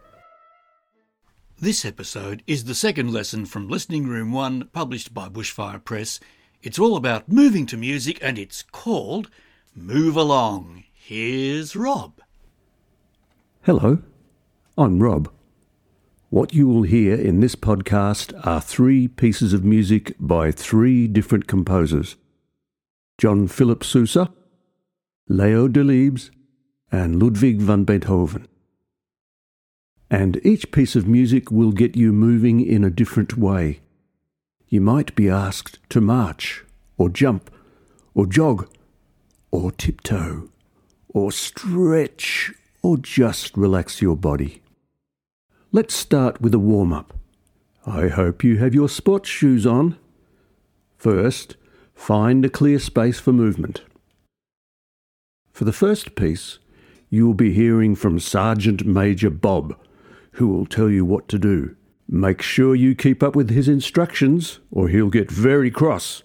[1.59, 6.19] This episode is the second lesson from Listening Room 1, published by Bushfire Press.
[6.61, 9.29] It's all about moving to music and it's called
[9.73, 10.83] Move Along.
[10.93, 12.19] Here's Rob.
[13.61, 13.99] Hello,
[14.77, 15.31] I'm Rob.
[16.31, 21.45] What you will hear in this podcast are three pieces of music by three different
[21.45, 22.15] composers
[23.17, 24.31] John Philip Sousa,
[25.27, 26.29] Leo Delibes,
[26.89, 28.47] and Ludwig van Beethoven.
[30.09, 33.81] And each piece of music will get you moving in a different way.
[34.69, 36.63] You might be asked to march,
[36.97, 37.51] or jump,
[38.13, 38.69] or jog,
[39.51, 40.49] or tiptoe,
[41.09, 44.61] or stretch, or just relax your body.
[45.73, 47.13] Let's start with a warm up.
[47.85, 49.97] I hope you have your sports shoes on.
[50.97, 51.55] First,
[51.95, 53.79] find a clear space for movement.
[55.53, 56.59] For the first piece,
[57.09, 59.79] you will be hearing from Sergeant Major Bob,
[60.33, 61.77] who will tell you what to do.
[62.05, 66.21] Make sure you keep up with his instructions, or he'll get very cross.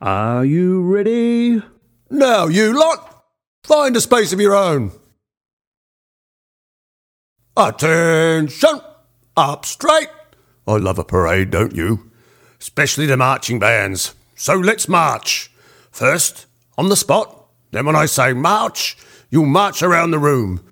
[0.00, 1.60] Are you ready?
[2.08, 3.24] Now, you lot,
[3.64, 4.92] find a space of your own.
[7.56, 8.80] Attention!
[9.36, 10.08] Up straight!
[10.66, 12.10] I love a parade, don't you?
[12.60, 14.14] Especially the marching bands.
[14.34, 15.52] So let's march.
[15.90, 17.46] First, on the spot.
[17.70, 18.96] Then, when I say march,
[19.30, 20.68] you'll march around the room.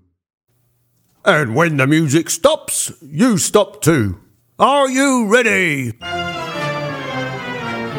[1.25, 4.19] And when the music stops, you stop too.
[4.59, 5.93] Are you ready?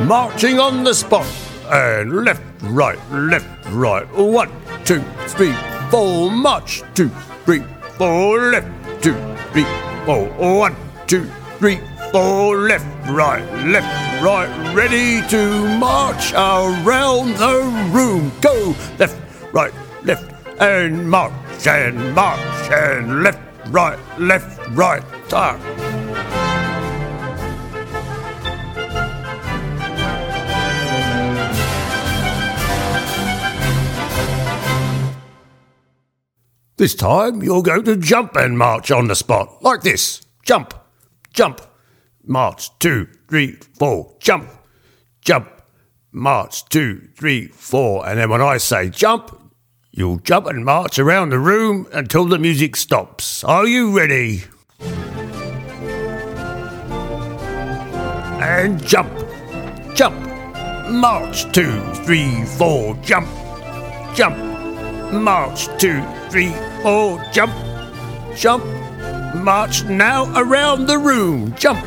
[0.06, 1.28] Marching on the spot.
[1.68, 4.06] And left, right, left, right.
[4.14, 4.52] One,
[4.84, 5.56] two, three,
[5.90, 6.30] four.
[6.30, 6.84] March.
[6.94, 7.10] Two,
[7.46, 7.64] three,
[8.04, 8.68] four, left,
[9.02, 9.16] two,
[9.54, 9.66] three,
[10.06, 10.76] four, one,
[11.08, 11.24] two,
[11.58, 11.80] three,
[12.12, 15.40] four, left, right, left, right, ready to
[15.80, 18.30] march around the room.
[18.42, 19.16] Go left,
[19.54, 21.32] right, left, and march,
[21.66, 25.73] and march, and left, right, left, right, time.
[36.84, 40.22] This time you're going to jump and march on the spot, like this.
[40.44, 40.74] Jump,
[41.34, 41.62] jump,
[42.26, 44.50] march, two, three, four, jump,
[45.22, 45.50] jump,
[46.12, 48.06] march, two, three, four.
[48.06, 49.54] And then when I say jump,
[49.92, 53.46] you'll jump and march around the room until the music stops.
[53.46, 54.44] Are you ready?
[58.42, 59.10] And jump,
[59.96, 60.20] jump,
[60.92, 63.30] march, two, three, four, jump,
[64.14, 64.38] jump,
[65.14, 66.52] march, two, three,
[66.82, 67.54] four, jump,
[68.36, 68.66] jump,
[69.36, 71.80] march now around the room, jump,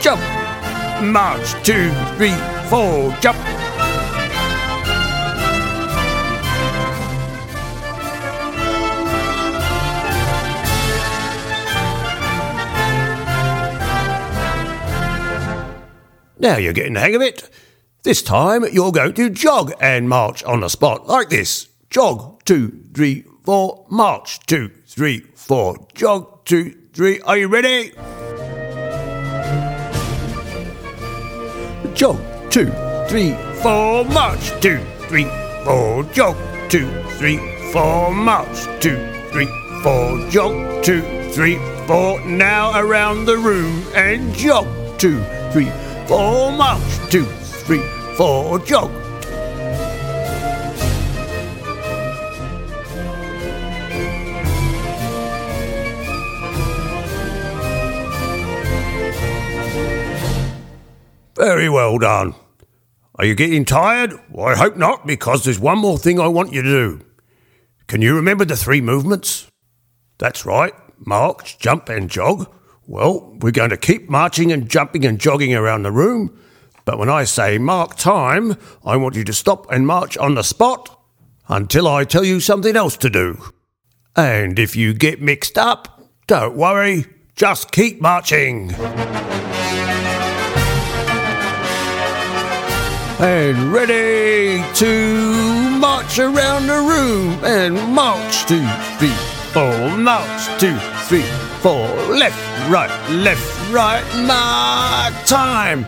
[0.00, 0.20] jump,
[1.02, 2.32] march, two, three,
[2.68, 3.36] four, jump.
[16.38, 17.50] Now you're getting the hang of it.
[18.04, 21.66] This time you're going to jog and march on the spot like this.
[21.90, 27.20] Jog, two, three, four, march, two, three, four, jog, two, three.
[27.20, 27.92] Are you ready?
[31.94, 32.18] Jog,
[32.50, 32.70] two,
[33.08, 35.30] three, four, march, two, three,
[35.64, 36.36] four, jog,
[36.68, 37.38] two, three,
[37.72, 38.98] four, march, two,
[39.30, 39.48] three,
[39.84, 42.20] four, jog, two, three, four.
[42.26, 44.66] Now around the room and jog,
[44.98, 45.22] two,
[45.52, 45.70] three,
[46.08, 47.24] four, march, two,
[47.64, 49.05] three, four, jog.
[61.36, 62.34] Very well done.
[63.16, 64.18] Are you getting tired?
[64.30, 67.00] Well, I hope not, because there's one more thing I want you to do.
[67.86, 69.50] Can you remember the three movements?
[70.18, 72.50] That's right march, jump, and jog.
[72.86, 76.38] Well, we're going to keep marching and jumping and jogging around the room,
[76.84, 80.42] but when I say mark time, I want you to stop and march on the
[80.42, 80.98] spot
[81.48, 83.42] until I tell you something else to do.
[84.14, 88.74] And if you get mixed up, don't worry, just keep marching.
[93.18, 98.66] And ready to march around the room and march two,
[98.98, 99.14] three,
[99.52, 100.76] four, march two,
[101.08, 101.22] three,
[101.62, 102.36] four, left,
[102.68, 105.86] right, left, right, mark time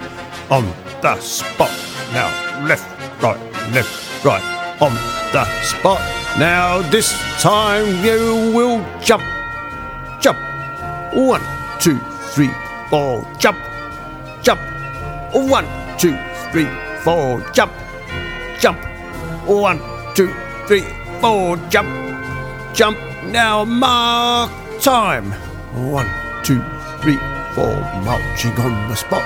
[0.51, 0.65] on
[1.03, 1.71] the spot.
[2.13, 2.29] Now,
[2.67, 2.89] left,
[3.23, 3.39] right,
[3.73, 4.43] left, right,
[4.81, 4.95] on
[5.33, 6.01] the spot.
[6.39, 9.23] Now, this time you will jump,
[10.19, 10.39] jump.
[11.13, 11.43] One,
[11.79, 11.99] two,
[12.33, 12.55] three,
[12.89, 13.59] four, jump,
[14.43, 14.61] jump.
[15.35, 15.67] One,
[15.99, 16.17] two,
[16.51, 17.73] three, four, jump,
[18.61, 18.79] jump.
[19.47, 19.81] One,
[20.15, 20.33] two,
[20.67, 20.85] three,
[21.21, 21.89] four, jump,
[22.75, 22.99] jump.
[23.25, 24.51] Now, mark
[24.81, 25.33] time.
[25.91, 26.09] One,
[26.43, 26.63] two,
[27.01, 27.19] three,
[27.55, 27.75] four,
[28.05, 29.23] marching on the spot.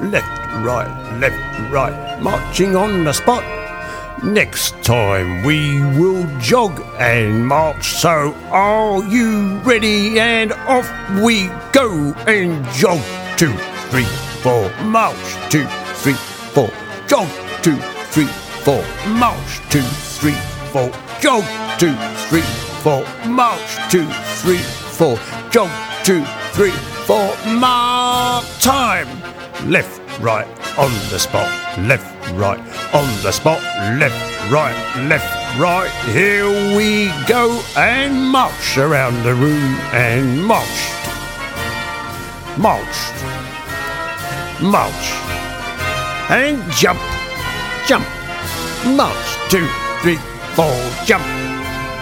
[0.00, 0.26] Left,
[0.64, 3.44] right, left, right, marching on the spot.
[4.22, 7.84] Next time we will jog and march.
[7.84, 10.18] So are you ready?
[10.18, 10.90] And off
[11.20, 13.00] we go and jog.
[13.36, 13.52] Two,
[13.90, 14.06] three,
[14.42, 15.16] four, march.
[15.50, 15.66] Two,
[15.96, 16.16] three,
[17.14, 17.28] jog.
[17.62, 17.76] Two,
[18.10, 18.26] three,
[18.64, 19.60] four, march.
[19.70, 19.86] Two,
[20.18, 20.34] three,
[20.72, 20.90] four,
[21.20, 21.44] jog.
[21.78, 21.94] Two,
[22.28, 22.46] three,
[22.82, 23.70] four, march.
[23.88, 24.06] Two,
[24.42, 24.58] three,
[24.98, 25.16] four,
[25.50, 25.70] jog.
[26.02, 26.24] Two,
[26.56, 26.74] three,
[27.06, 28.44] four, mark.
[28.58, 29.06] Time.
[29.70, 31.48] Left, right, on the spot.
[31.78, 32.58] Left, right,
[32.92, 33.62] on the spot.
[34.00, 34.76] Left, right,
[35.08, 35.90] left, right.
[36.12, 40.80] Here we go and march around the room and march.
[42.58, 42.96] March.
[44.60, 45.23] March.
[46.30, 46.98] And jump.
[47.86, 48.06] Jump.
[48.96, 49.50] March.
[49.50, 49.66] Two,
[50.00, 50.16] three,
[50.54, 50.74] four.
[51.04, 51.22] Jump.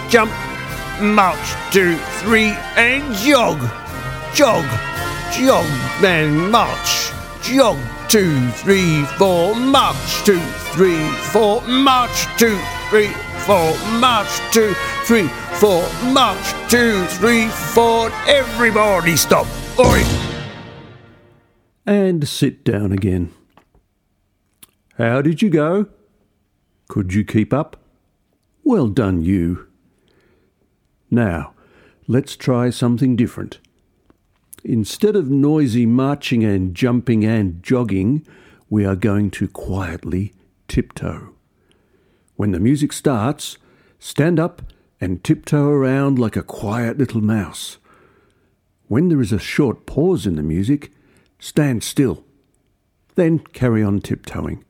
[0.09, 0.31] Jump.
[1.01, 1.53] March.
[1.71, 3.59] Two, three, and jog.
[4.33, 4.63] Jog.
[5.33, 5.65] Jog.
[6.01, 7.11] Then march.
[7.41, 7.77] Jog.
[8.07, 9.55] Two, three, four.
[9.55, 10.23] March.
[10.23, 10.39] Two,
[10.71, 11.61] three, four.
[11.67, 12.25] March.
[12.37, 12.57] Two,
[12.89, 13.09] three,
[13.45, 13.75] four.
[13.99, 14.39] March.
[14.53, 14.73] Two,
[15.03, 15.27] three,
[15.59, 15.83] four.
[16.13, 16.53] March.
[16.69, 18.09] Two, three, four.
[18.27, 19.47] Everybody stop.
[19.77, 20.01] Oi.
[21.85, 23.33] and sit down again.
[24.97, 25.87] How did you go?
[26.87, 27.77] Could you keep up?
[28.63, 29.67] Well done, you.
[31.09, 31.53] Now,
[32.07, 33.57] let's try something different.
[34.63, 38.25] Instead of noisy marching and jumping and jogging,
[38.69, 40.31] we are going to quietly
[40.67, 41.33] tiptoe.
[42.35, 43.57] When the music starts,
[43.97, 44.61] stand up
[45.01, 47.77] and tiptoe around like a quiet little mouse.
[48.87, 50.91] When there is a short pause in the music,
[51.39, 52.23] stand still.
[53.15, 54.63] Then carry on tiptoeing.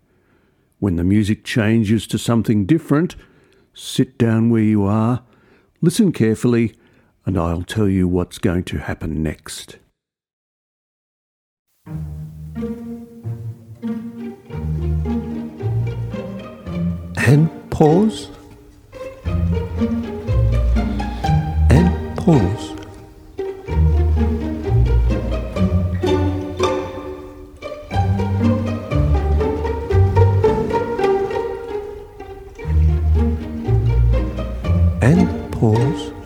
[0.83, 3.15] When the music changes to something different,
[3.74, 5.24] sit down where you are,
[5.80, 6.75] listen carefully,
[7.25, 9.77] and I'll tell you what's going to happen next.
[17.15, 18.29] and pause
[21.69, 22.82] and pause.
[35.03, 36.22] And pause.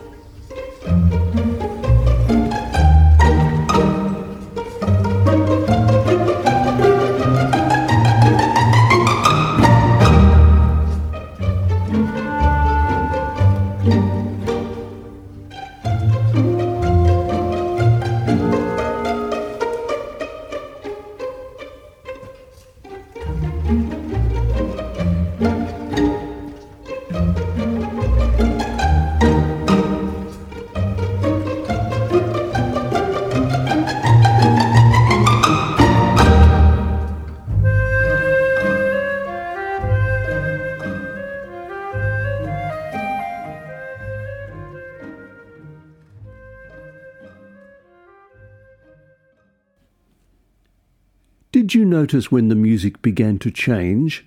[51.77, 54.25] You notice when the music began to change?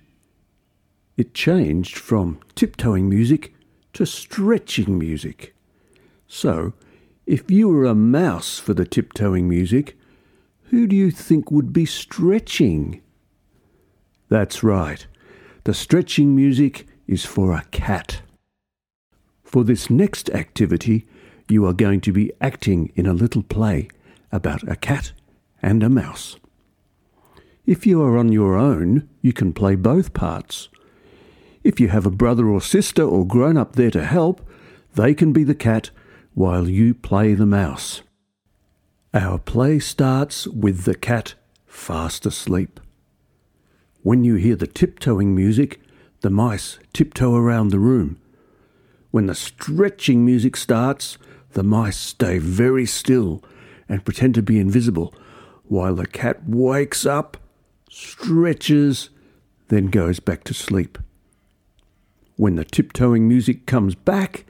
[1.17, 3.53] It changed from tiptoeing music
[3.93, 5.53] to stretching music.
[6.27, 6.73] So,
[7.25, 9.97] if you were a mouse for the tiptoeing music,
[10.69, 13.01] who do you think would be stretching?
[14.29, 15.05] That's right.
[15.65, 18.21] The stretching music is for a cat.
[19.43, 21.05] For this next activity,
[21.49, 23.89] you are going to be acting in a little play
[24.31, 25.11] about a cat
[25.61, 26.37] and a mouse.
[27.71, 30.67] If you are on your own, you can play both parts.
[31.63, 34.45] If you have a brother or sister or grown up there to help,
[34.95, 35.89] they can be the cat
[36.33, 38.01] while you play the mouse.
[39.13, 41.35] Our play starts with the cat
[41.65, 42.81] fast asleep.
[44.01, 45.79] When you hear the tiptoeing music,
[46.19, 48.19] the mice tiptoe around the room.
[49.11, 51.17] When the stretching music starts,
[51.53, 53.41] the mice stay very still
[53.87, 55.13] and pretend to be invisible
[55.69, 57.37] while the cat wakes up,
[57.91, 59.09] stretches,
[59.67, 60.97] then goes back to sleep.
[62.37, 64.45] When the tiptoeing music comes back,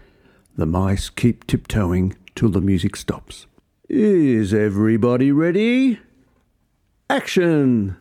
[0.55, 3.47] the mice keep tiptoeing till the music stops.
[3.89, 5.99] Is everybody ready?
[7.09, 7.97] Action!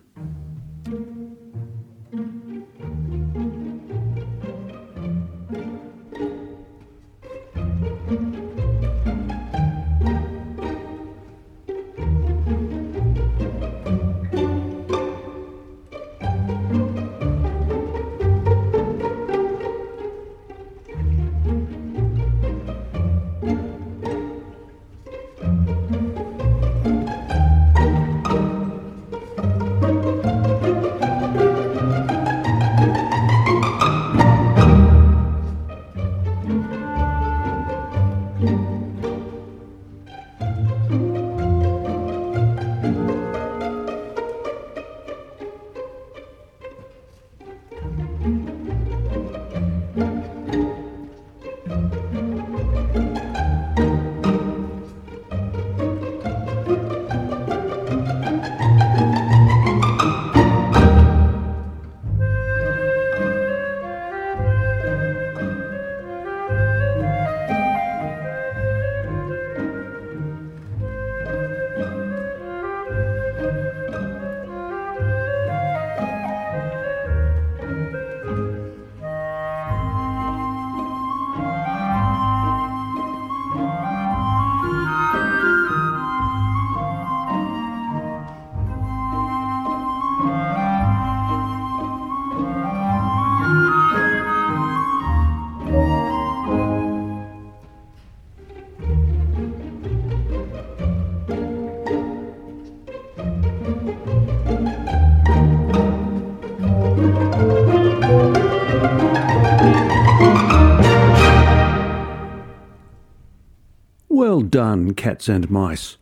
[114.51, 115.97] Done, cats and mice.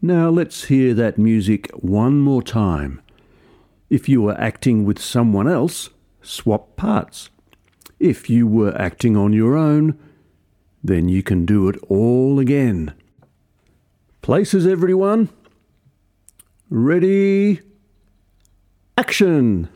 [0.00, 3.02] Now let's hear that music one more time.
[3.90, 5.90] If you were acting with someone else,
[6.22, 7.30] swap parts.
[7.98, 9.98] If you were acting on your own,
[10.84, 12.94] then you can do it all again.
[14.22, 15.30] Places, everyone.
[16.70, 17.60] Ready?
[18.96, 19.68] Action!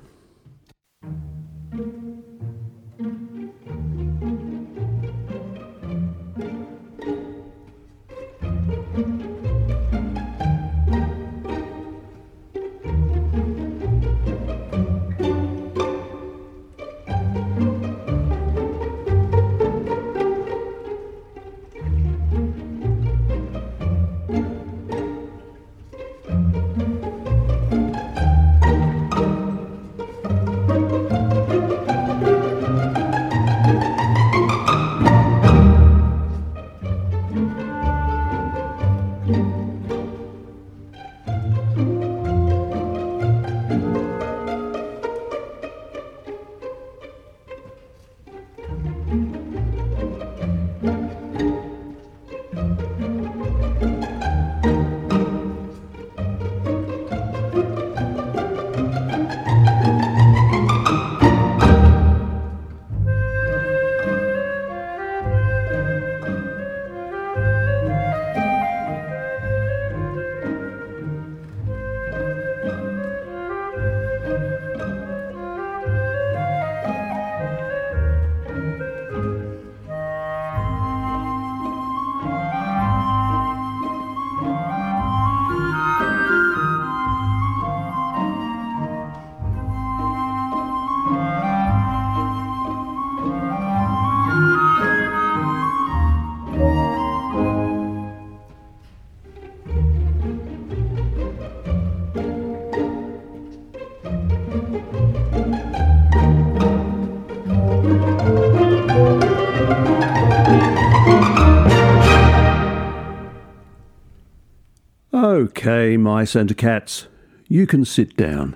[115.42, 117.08] Okay, mice and cats,
[117.48, 118.54] you can sit down.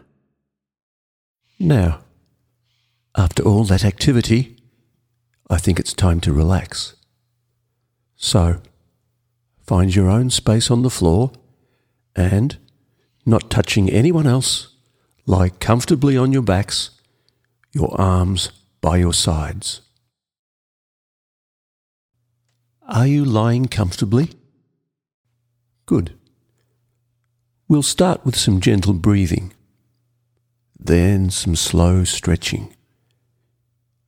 [1.59, 2.03] Now,
[3.17, 4.57] after all that activity,
[5.51, 6.95] I think it's time to relax.
[8.15, 8.61] So,
[9.67, 11.33] find your own space on the floor
[12.15, 12.57] and,
[13.25, 14.77] not touching anyone else,
[15.27, 16.91] lie comfortably on your backs,
[17.73, 19.81] your arms by your sides.
[22.83, 24.31] Are you lying comfortably?
[25.85, 26.17] Good.
[27.69, 29.53] We'll start with some gentle breathing.
[30.79, 32.75] then some slow stretching.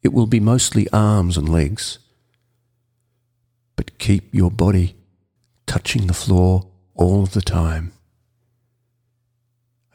[0.02, 1.98] It will be mostly arms and legs,
[3.76, 4.94] but keep your body
[5.66, 7.92] touching the floor all the time.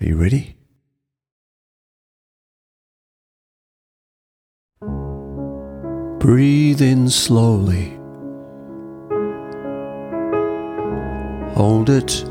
[0.01, 0.57] Are you ready?
[6.19, 7.97] Breathe in slowly.
[11.55, 12.25] Hold it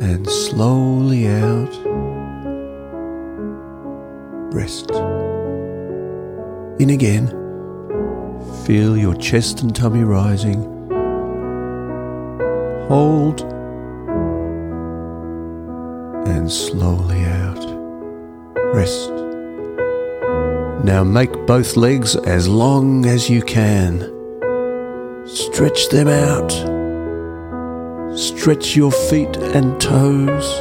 [0.00, 1.72] and slowly out.
[4.52, 4.90] Rest.
[6.80, 7.28] In again.
[8.64, 10.62] Feel your chest and tummy rising.
[12.88, 13.42] Hold
[16.26, 17.64] and slowly out.
[18.74, 19.10] Rest.
[20.84, 24.00] Now make both legs as long as you can.
[25.26, 26.73] Stretch them out.
[28.44, 30.58] Stretch your feet and toes.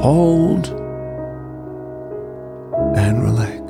[0.00, 0.68] Hold
[2.96, 3.60] and relax.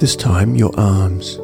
[0.00, 1.40] This time, your arms.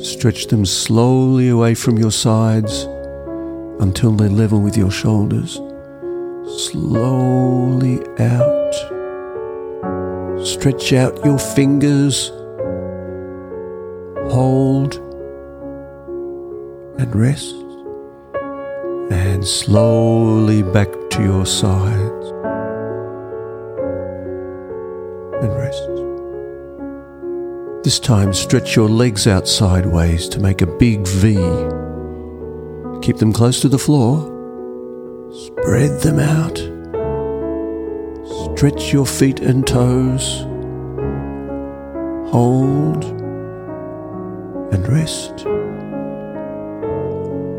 [0.00, 2.84] Stretch them slowly away from your sides
[3.80, 5.54] until they're level with your shoulders.
[6.68, 8.74] Slowly out.
[10.46, 12.28] Stretch out your fingers.
[14.30, 15.00] Hold
[16.98, 17.54] and rest.
[19.10, 22.26] And slowly back to your sides.
[25.42, 25.82] And rest.
[27.84, 31.34] This time, stretch your legs out sideways to make a big V.
[33.02, 34.32] Keep them close to the floor.
[35.32, 36.56] Spread them out.
[38.56, 40.40] Stretch your feet and toes.
[42.32, 43.04] Hold
[44.72, 45.46] and rest.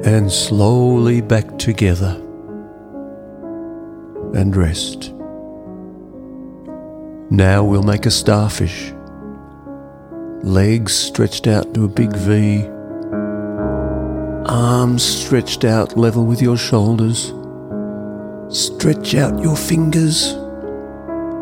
[0.07, 2.13] And slowly back together.
[4.34, 5.12] And rest.
[7.29, 8.93] Now we'll make a starfish.
[10.43, 12.65] Legs stretched out to a big V.
[14.49, 17.34] Arms stretched out level with your shoulders.
[18.47, 20.38] Stretch out your fingers.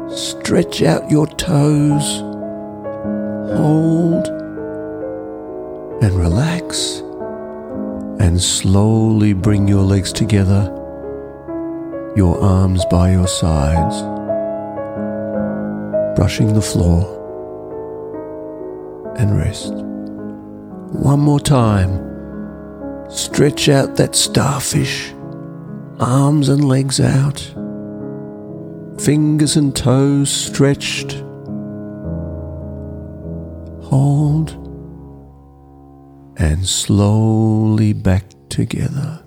[0.10, 2.22] Stretch out your toes.
[3.56, 4.28] Hold
[6.02, 7.05] and relax.
[8.26, 10.64] And slowly bring your legs together,
[12.16, 14.02] your arms by your sides,
[16.16, 17.06] brushing the floor
[19.20, 19.74] and rest.
[19.76, 22.02] One more time.
[23.12, 25.14] Stretch out that starfish,
[26.00, 27.40] arms and legs out,
[29.00, 31.12] fingers and toes stretched.
[33.84, 34.65] Hold
[36.38, 39.22] and slowly back together.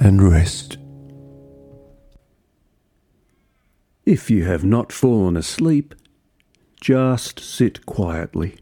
[0.00, 0.78] And rest.
[4.06, 5.94] If you have not fallen asleep,
[6.80, 8.56] just sit quietly.